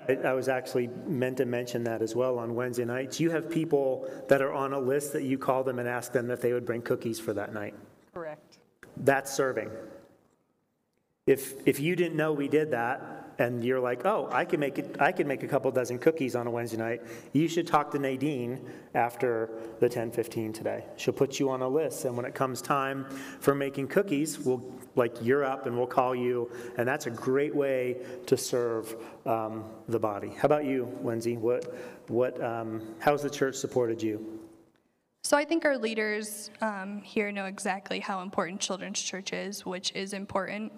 [0.08, 3.20] I, I was actually meant to mention that as well on Wednesday nights.
[3.20, 6.32] You have people that are on a list that you call them and ask them
[6.32, 7.76] if they would bring cookies for that night.
[8.14, 8.58] Correct.
[8.98, 9.70] That's serving.
[11.28, 14.78] If, if you didn't know we did that, and you're like, oh, I can make
[14.78, 17.02] it, I can make a couple dozen cookies on a Wednesday night,
[17.34, 19.50] you should talk to Nadine after
[19.80, 20.86] the 10:15 today.
[20.96, 23.06] She'll put you on a list, and when it comes time
[23.40, 24.64] for making cookies, we'll
[24.96, 29.64] like you're up, and we'll call you, and that's a great way to serve um,
[29.88, 30.30] the body.
[30.38, 31.38] How about you, Lindsay?
[31.38, 31.74] What,
[32.10, 34.40] what, um, how's the church supported you?
[35.24, 39.94] So I think our leaders um, here know exactly how important children's church is, which
[39.94, 40.74] is important.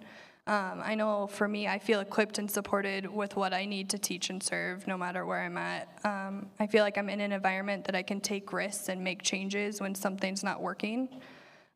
[0.45, 3.97] Um, I know for me, I feel equipped and supported with what I need to
[3.97, 5.87] teach and serve, no matter where I'm at.
[6.03, 9.21] Um, I feel like I'm in an environment that I can take risks and make
[9.21, 11.07] changes when something's not working.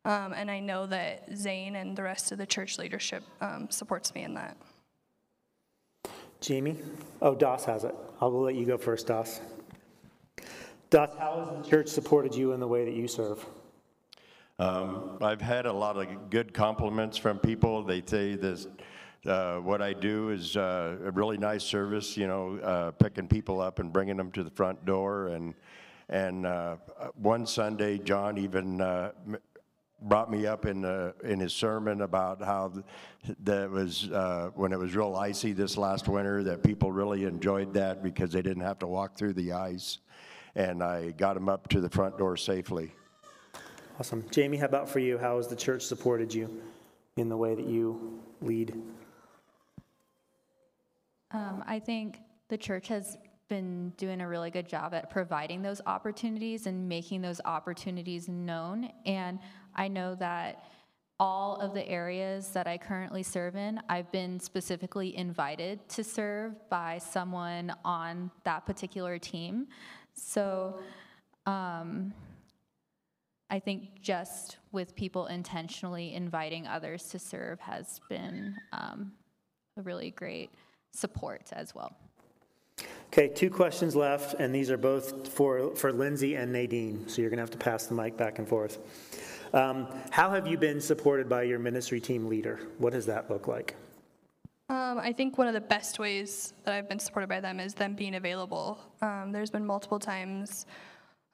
[0.04, 4.14] Um, and I know that Zane and the rest of the church leadership um, supports
[4.14, 4.56] me in that.
[6.40, 6.76] Jamie?
[7.22, 7.94] Oh, Doss has it.
[8.20, 9.40] I'll let you go first, Doss.
[10.90, 13.44] Doss, how has the church supported you in the way that you serve?
[14.60, 17.84] Um, I've had a lot of good compliments from people.
[17.84, 18.66] They say this,
[19.24, 23.60] uh, what I do is uh, a really nice service, you know, uh, picking people
[23.60, 25.28] up and bringing them to the front door.
[25.28, 25.54] And,
[26.08, 26.78] and uh,
[27.14, 29.12] one Sunday, John even uh,
[30.02, 32.72] brought me up in, uh, in his sermon about how
[33.44, 37.72] that was, uh, when it was real icy this last winter, that people really enjoyed
[37.74, 39.98] that because they didn't have to walk through the ice.
[40.56, 42.92] And I got them up to the front door safely.
[43.98, 44.24] Awesome.
[44.30, 45.18] Jamie, how about for you?
[45.18, 46.62] How has the church supported you
[47.16, 48.80] in the way that you lead?
[51.32, 55.80] Um, I think the church has been doing a really good job at providing those
[55.84, 58.88] opportunities and making those opportunities known.
[59.04, 59.40] And
[59.74, 60.62] I know that
[61.18, 66.54] all of the areas that I currently serve in, I've been specifically invited to serve
[66.70, 69.66] by someone on that particular team.
[70.14, 70.78] So
[71.46, 72.12] um,
[73.50, 79.12] I think just with people intentionally inviting others to serve has been um,
[79.76, 80.50] a really great
[80.92, 81.96] support as well.
[83.06, 87.30] Okay, two questions left, and these are both for, for Lindsay and Nadine, so you're
[87.30, 88.78] going to have to pass the mic back and forth.
[89.54, 92.60] Um, how have you been supported by your ministry team leader?
[92.76, 93.74] What does that look like?
[94.68, 97.72] Um, I think one of the best ways that I've been supported by them is
[97.72, 98.78] them being available.
[99.00, 100.66] Um, there's been multiple times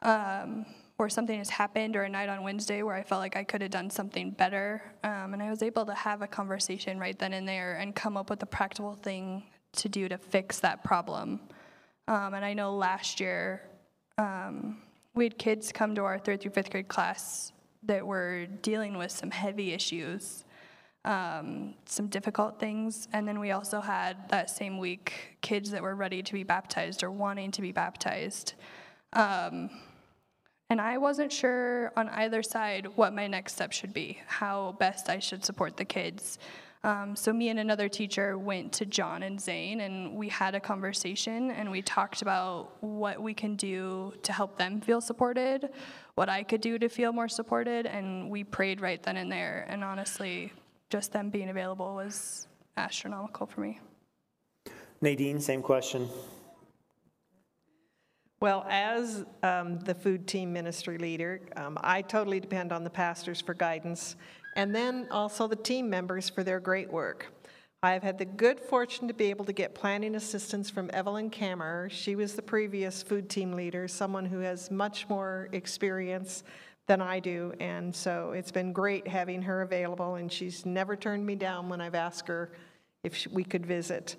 [0.02, 0.64] um,
[0.96, 3.62] or something has happened, or a night on Wednesday where I felt like I could
[3.62, 4.82] have done something better.
[5.02, 8.16] Um, and I was able to have a conversation right then and there and come
[8.16, 11.40] up with a practical thing to do to fix that problem.
[12.06, 13.62] Um, and I know last year
[14.18, 14.78] um,
[15.14, 19.10] we had kids come to our third through fifth grade class that were dealing with
[19.10, 20.44] some heavy issues,
[21.04, 23.08] um, some difficult things.
[23.12, 27.02] And then we also had that same week kids that were ready to be baptized
[27.02, 28.54] or wanting to be baptized.
[29.12, 29.70] Um,
[30.74, 35.08] and I wasn't sure on either side what my next step should be, how best
[35.08, 36.40] I should support the kids.
[36.82, 40.58] Um, so me and another teacher went to John and Zane, and we had a
[40.58, 45.70] conversation, and we talked about what we can do to help them feel supported,
[46.16, 49.66] what I could do to feel more supported, and we prayed right then and there.
[49.68, 50.52] And honestly,
[50.90, 53.78] just them being available was astronomical for me.
[55.00, 56.08] Nadine, same question.
[58.44, 63.40] Well, as um, the food team ministry leader, um, I totally depend on the pastors
[63.40, 64.16] for guidance,
[64.54, 67.28] and then also the team members for their great work.
[67.82, 71.30] I have had the good fortune to be able to get planning assistance from Evelyn
[71.30, 71.88] Kammer.
[71.90, 76.44] She was the previous food team leader, someone who has much more experience
[76.86, 81.24] than I do, and so it's been great having her available, and she's never turned
[81.24, 82.52] me down when I've asked her
[83.04, 84.16] if we could visit.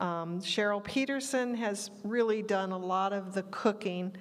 [0.00, 4.12] Um, Cheryl Peterson has really done a lot of the cooking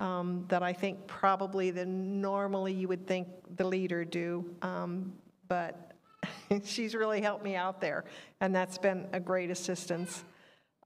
[0.00, 5.12] um, that I think probably the normally you would think the leader do, um,
[5.48, 5.92] but
[6.64, 8.04] she's really helped me out there,
[8.40, 10.24] and that's been a great assistance.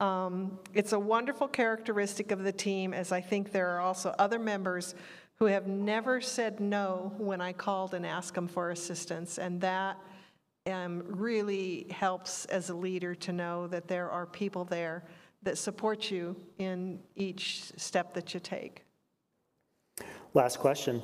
[0.01, 4.39] Um, It's a wonderful characteristic of the team, as I think there are also other
[4.39, 4.95] members
[5.37, 9.99] who have never said no when I called and asked them for assistance, and that
[10.69, 15.05] um, really helps as a leader to know that there are people there
[15.43, 18.85] that support you in each step that you take.
[20.35, 21.03] Last question.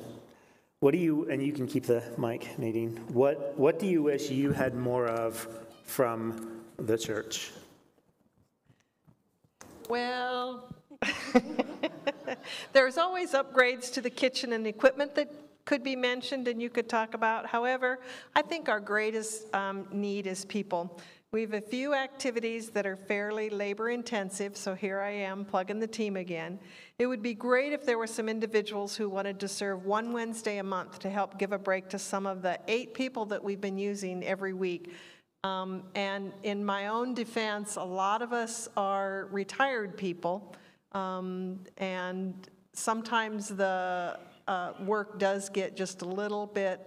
[0.79, 4.29] What do you, and you can keep the mic, Nadine, what, what do you wish
[4.29, 5.47] you had more of
[5.83, 7.51] from the church?
[9.89, 10.75] Well,
[12.73, 15.31] there's always upgrades to the kitchen and equipment that
[15.65, 17.45] could be mentioned and you could talk about.
[17.47, 17.99] However,
[18.35, 20.99] I think our greatest um, need is people.
[21.31, 25.79] We have a few activities that are fairly labor intensive, so here I am plugging
[25.79, 26.59] the team again.
[26.97, 30.59] It would be great if there were some individuals who wanted to serve one Wednesday
[30.59, 33.59] a month to help give a break to some of the eight people that we've
[33.59, 34.93] been using every week.
[35.43, 40.55] Um, And in my own defense, a lot of us are retired people,
[40.93, 46.79] um, and sometimes the uh, work does get just a little bit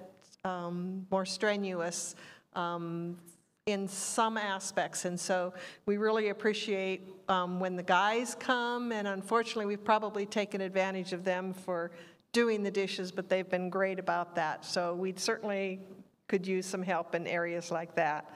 [0.45, 2.15] um, more strenuous
[2.55, 3.19] um,
[3.67, 5.05] in some aspects.
[5.05, 5.53] And so
[5.85, 11.25] we really appreciate um, when the guys come, and unfortunately, we've probably taken advantage of
[11.25, 11.91] them for
[12.33, 14.65] doing the dishes, but they've been great about that.
[14.65, 15.81] So we certainly
[16.29, 18.31] could use some help in areas like that.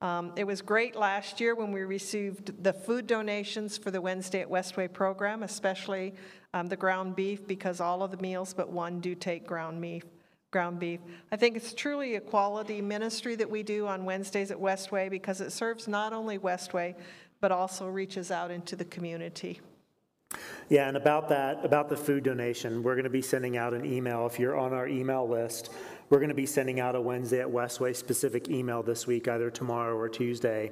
[0.00, 4.40] Um, It was great last year when we received the food donations for the Wednesday
[4.40, 6.14] at Westway program, especially
[6.54, 10.04] um, the ground beef, because all of the meals but one do take ground beef.
[10.52, 11.00] Ground beef.
[11.32, 15.40] I think it's truly a quality ministry that we do on Wednesdays at Westway because
[15.40, 16.94] it serves not only Westway,
[17.40, 19.60] but also reaches out into the community.
[20.68, 23.84] Yeah, and about that, about the food donation, we're going to be sending out an
[23.84, 24.26] email.
[24.26, 25.70] If you're on our email list,
[26.08, 29.50] we're going to be sending out a Wednesday at Westway specific email this week, either
[29.50, 30.70] tomorrow or Tuesday.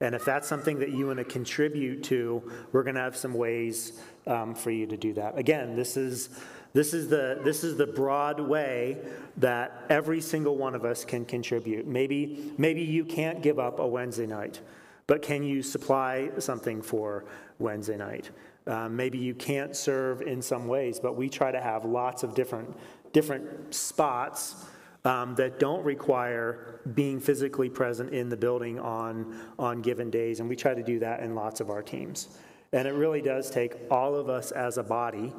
[0.00, 3.34] And if that's something that you want to contribute to, we're going to have some
[3.34, 5.36] ways um, for you to do that.
[5.38, 6.28] Again, this is
[6.74, 8.98] this is the this is the broad way
[9.38, 11.86] that every single one of us can contribute.
[11.86, 14.60] Maybe maybe you can't give up a Wednesday night,
[15.06, 17.24] but can you supply something for
[17.58, 18.30] Wednesday night?
[18.66, 22.34] Um, maybe you can't serve in some ways, but we try to have lots of
[22.34, 22.76] different
[23.12, 24.66] different spots
[25.06, 30.48] um, that don't require being physically present in the building on on given days, and
[30.50, 32.28] we try to do that in lots of our teams.
[32.72, 35.32] And it really does take all of us as a body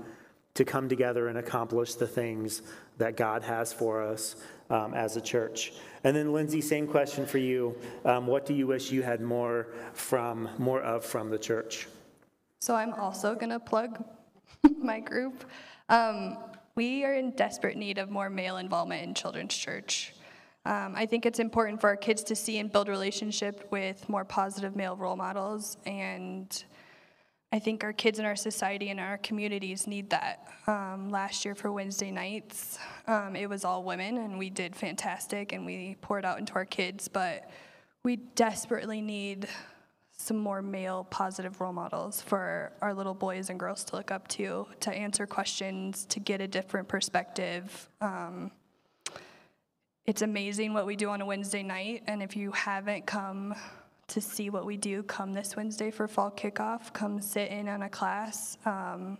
[0.56, 2.62] to come together and accomplish the things
[2.98, 4.36] that God has for us
[4.70, 5.74] um, as a church.
[6.04, 7.76] And then, Lindsay, same question for you.
[8.06, 11.88] Um, what do you wish you had more from more of from the church?
[12.62, 14.04] So I'm also going to plug
[14.78, 15.46] my group.
[15.88, 16.38] Um,
[16.76, 20.14] we are in desperate need of more male involvement in children's church.
[20.66, 24.26] Um, I think it's important for our kids to see and build relationship with more
[24.26, 26.64] positive male role models, and
[27.52, 30.48] I think our kids in our society and our communities need that.
[30.68, 32.78] Um, last year for Wednesday nights,
[33.08, 36.66] um, it was all women, and we did fantastic, and we poured out into our
[36.66, 37.50] kids, but
[38.04, 39.48] we desperately need
[40.16, 44.28] some more male positive role models for our little boys and girls to look up
[44.28, 47.90] to, to answer questions, to get a different perspective.
[48.00, 48.52] Um,
[50.06, 53.56] it's amazing what we do on a Wednesday night, and if you haven't come
[54.10, 56.92] to see what we do, come this Wednesday for fall kickoff.
[56.94, 58.58] Come sit in on a class.
[58.66, 59.18] Um,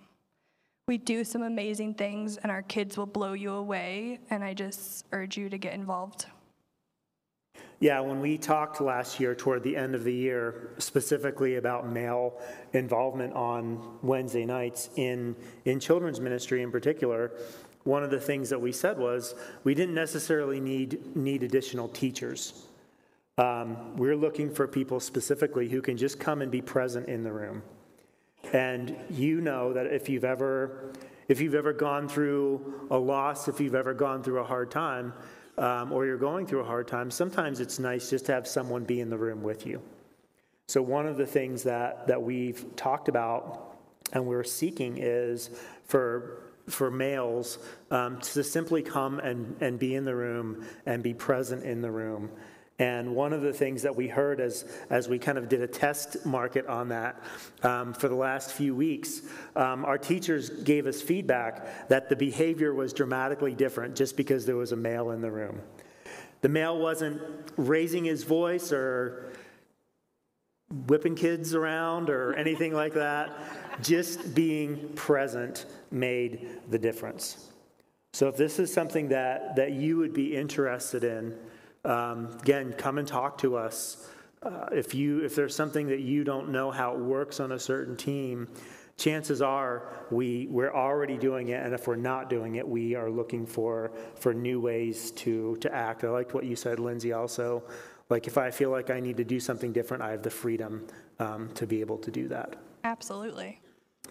[0.88, 4.20] we do some amazing things, and our kids will blow you away.
[4.30, 6.26] And I just urge you to get involved.
[7.82, 12.34] Yeah, when we talked last year toward the end of the year, specifically about male
[12.74, 17.32] involvement on Wednesday nights in, in children's ministry in particular,
[17.84, 19.34] one of the things that we said was
[19.64, 22.69] we didn't necessarily need, need additional teachers.
[23.40, 27.32] Um, we're looking for people specifically who can just come and be present in the
[27.32, 27.64] room.
[28.52, 30.92] And you know that if you've ever
[31.30, 35.14] if you've ever gone through a loss, if you've ever gone through a hard time,
[35.58, 38.84] um, or you're going through a hard time, sometimes it's nice just to have someone
[38.84, 39.82] be in the room with you.
[40.68, 43.78] So one of the things that that we've talked about
[44.12, 45.50] and we're seeking is
[45.86, 47.60] for for males
[47.90, 51.90] um, to simply come and, and be in the room and be present in the
[51.90, 52.30] room
[52.80, 55.68] and one of the things that we heard as, as we kind of did a
[55.68, 57.22] test market on that
[57.62, 59.22] um, for the last few weeks,
[59.58, 64.56] um, our teachers gave us feedback that the behavior was dramatically different just because there
[64.56, 65.62] was a male in the room.
[66.42, 67.22] The male wasn't
[67.58, 69.34] raising his voice or
[70.88, 73.38] whipping kids around or anything like that.
[73.82, 77.50] Just being present made the difference.
[78.14, 81.38] So if this is something that, that you would be interested in,
[81.86, 84.08] um, again, come and talk to us.
[84.42, 87.60] Uh, if you if there's something that you don't know how it works on a
[87.60, 88.48] certain team,
[88.98, 93.10] chances are we we're already doing it, and if we're not doing it, we are
[93.10, 96.04] looking for for new ways to to act.
[96.04, 97.12] I liked what you said, Lindsay.
[97.12, 97.64] Also,
[98.10, 100.88] like if I feel like I need to do something different, I have the freedom
[101.20, 102.56] um, to be able to do that.
[102.84, 103.62] Absolutely.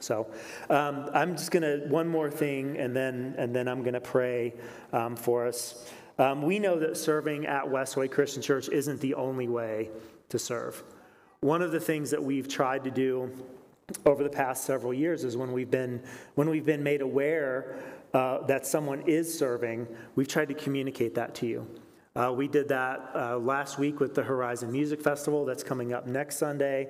[0.00, 0.28] So
[0.70, 4.54] um, I'm just gonna one more thing, and then and then I'm gonna pray
[4.92, 5.90] um, for us.
[6.18, 9.90] Um, we know that serving at Westway Christian Church isn't the only way
[10.30, 10.82] to serve.
[11.40, 13.30] One of the things that we've tried to do
[14.04, 16.02] over the past several years is when we've been
[16.34, 17.76] when we've been made aware
[18.12, 21.66] uh, that someone is serving, we've tried to communicate that to you.
[22.18, 26.08] Uh, we did that uh, last week with the Horizon Music Festival that's coming up
[26.08, 26.88] next Sunday.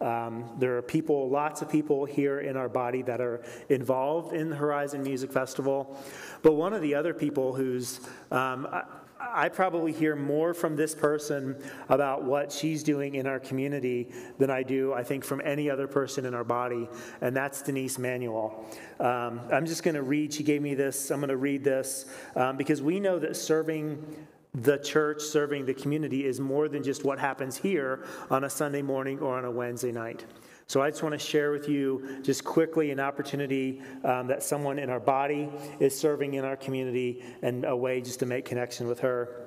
[0.00, 4.50] Um, there are people, lots of people here in our body that are involved in
[4.50, 5.98] the Horizon Music Festival.
[6.42, 7.98] But one of the other people who's,
[8.30, 8.84] um, I,
[9.18, 14.48] I probably hear more from this person about what she's doing in our community than
[14.48, 16.88] I do, I think, from any other person in our body,
[17.20, 18.64] and that's Denise Manuel.
[19.00, 22.06] Um, I'm just going to read, she gave me this, I'm going to read this,
[22.36, 24.06] um, because we know that serving
[24.62, 28.82] the church serving the community is more than just what happens here on a Sunday
[28.82, 30.24] morning or on a Wednesday night.
[30.66, 34.78] So I just want to share with you just quickly an opportunity um, that someone
[34.78, 35.48] in our body
[35.80, 39.46] is serving in our community and a way just to make connection with her.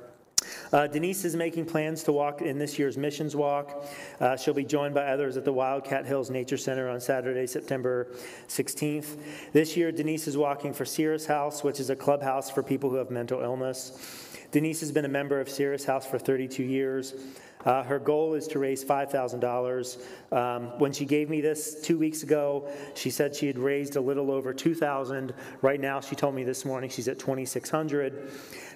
[0.73, 3.85] Uh, Denise is making plans to walk in this year's missions walk.
[4.19, 8.07] Uh, she'll be joined by others at the Wildcat Hills Nature Center on Saturday, September
[8.47, 9.17] 16th.
[9.53, 12.95] This year, Denise is walking for Cirrus House, which is a clubhouse for people who
[12.95, 14.30] have mental illness.
[14.51, 17.13] Denise has been a member of Cirrus House for 32 years.
[17.65, 20.33] Uh, her goal is to raise $5,000.
[20.35, 24.01] Um, when she gave me this two weeks ago, she said she had raised a
[24.01, 25.33] little over 2,000.
[25.61, 28.31] Right now, she told me this morning she's at 2,600.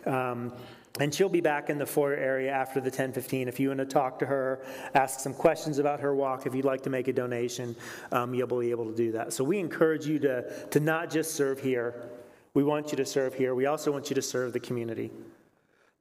[0.06, 0.54] Um,
[1.00, 3.50] and she'll be back in the foyer area after the 10:15.
[3.50, 4.62] If you want to talk to her,
[4.94, 7.76] ask some questions about her walk, if you'd like to make a donation,
[8.14, 9.34] um, you'll be able to do that.
[9.34, 12.10] So we encourage you to, to not just serve here.
[12.54, 13.54] We want you to serve here.
[13.54, 15.12] We also want you to serve the community.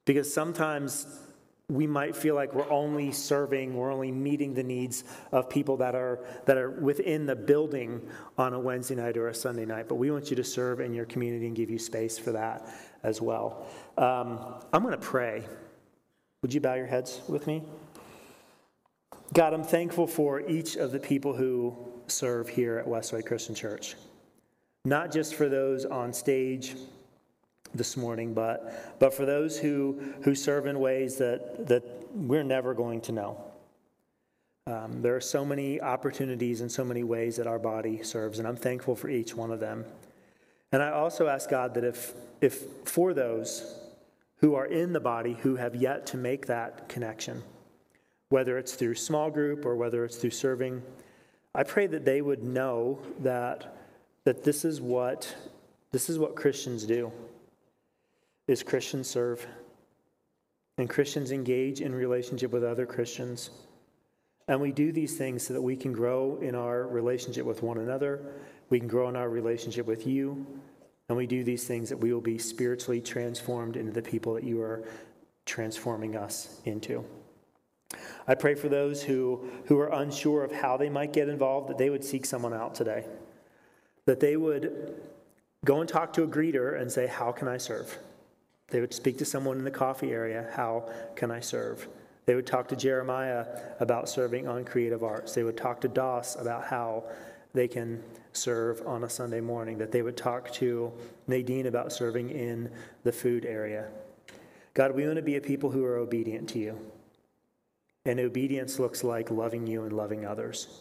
[0.05, 1.07] Because sometimes
[1.69, 5.95] we might feel like we're only serving, we're only meeting the needs of people that
[5.95, 9.89] are, that are within the building on a Wednesday night or a Sunday night.
[9.89, 12.69] But we want you to serve in your community and give you space for that
[13.03, 13.67] as well.
[13.97, 15.45] Um, I'm going to pray.
[16.43, 17.63] Would you bow your heads with me?
[19.33, 21.75] God, I'm thankful for each of the people who
[22.09, 23.97] serve here at Westway Christian Church.
[24.85, 26.77] Not just for those on stage
[27.75, 31.83] this morning, but, but for those who, who serve in ways that, that
[32.15, 33.45] we're never going to know.
[34.67, 38.49] Um, there are so many opportunities and so many ways that our body serves, and
[38.49, 39.85] I'm thankful for each one of them.
[40.73, 43.79] And I also ask God that if, if for those
[44.37, 47.43] who are in the body who have yet to make that connection,
[48.31, 50.83] whether it's through small group or whether it's through serving,
[51.55, 53.77] I pray that they would know that,
[54.25, 55.35] that this is what
[55.93, 57.13] this is what Christians do
[58.47, 59.47] is Christians serve
[60.77, 63.51] and Christians engage in relationship with other Christians.
[64.49, 67.79] And we do these things so that we can grow in our relationship with one
[67.79, 68.35] another,
[68.71, 70.45] we can grow in our relationship with you,
[71.09, 74.45] and we do these things that we will be spiritually transformed into the people that
[74.45, 74.85] you are
[75.47, 77.05] transforming us into.
[78.27, 81.79] I pray for those who, who are unsure of how they might get involved, that
[81.79, 83.05] they would seek someone out today.
[84.07, 85.01] That they would
[85.65, 87.99] go and talk to a greeter and say, How can I serve?
[88.75, 91.87] They would speak to someone in the coffee area, How can I serve?
[92.27, 93.47] They would talk to Jeremiah
[93.79, 95.33] about serving on creative arts.
[95.33, 97.05] They would talk to Doss about how
[97.53, 98.03] they can
[98.33, 99.79] serve on a Sunday morning.
[99.79, 100.93] That they would talk to
[101.29, 102.69] Nadine about serving in
[103.05, 103.91] the food area.
[104.75, 106.77] God, we want to be a people who are obedient to you.
[108.05, 110.81] And obedience looks like loving you and loving others.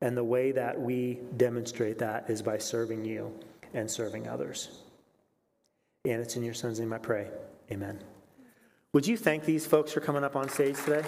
[0.00, 3.36] And the way that we demonstrate that is by serving you
[3.74, 4.84] and serving others.
[6.06, 7.28] And it's in your son's name I pray.
[7.70, 8.00] Amen.
[8.92, 11.02] Would you thank these folks for coming up on stage today?